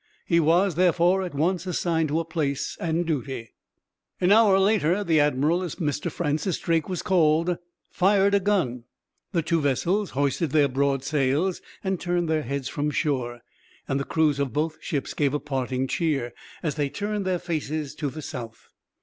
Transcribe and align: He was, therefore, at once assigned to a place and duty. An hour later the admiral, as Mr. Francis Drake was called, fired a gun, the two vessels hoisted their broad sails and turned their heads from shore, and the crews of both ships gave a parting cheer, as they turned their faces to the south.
He 0.25 0.39
was, 0.39 0.73
therefore, 0.73 1.21
at 1.21 1.35
once 1.35 1.67
assigned 1.67 2.09
to 2.09 2.19
a 2.19 2.25
place 2.25 2.75
and 2.81 3.05
duty. 3.05 3.51
An 4.19 4.31
hour 4.31 4.57
later 4.57 5.03
the 5.03 5.19
admiral, 5.19 5.61
as 5.61 5.75
Mr. 5.75 6.11
Francis 6.11 6.57
Drake 6.57 6.89
was 6.89 7.03
called, 7.03 7.59
fired 7.91 8.33
a 8.33 8.39
gun, 8.39 8.85
the 9.31 9.43
two 9.43 9.61
vessels 9.61 10.09
hoisted 10.17 10.49
their 10.53 10.67
broad 10.67 11.03
sails 11.03 11.61
and 11.83 11.99
turned 11.99 12.27
their 12.29 12.41
heads 12.41 12.67
from 12.67 12.89
shore, 12.89 13.41
and 13.87 13.99
the 13.99 14.03
crews 14.03 14.39
of 14.39 14.51
both 14.53 14.79
ships 14.81 15.13
gave 15.13 15.35
a 15.35 15.39
parting 15.39 15.85
cheer, 15.85 16.33
as 16.63 16.73
they 16.73 16.89
turned 16.89 17.23
their 17.23 17.37
faces 17.37 17.93
to 17.93 18.09
the 18.09 18.23
south. 18.23 18.69